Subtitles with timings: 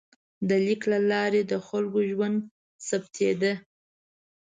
[0.47, 2.37] د لیک له لارې د خلکو ژوند
[2.87, 3.53] ثبتېده.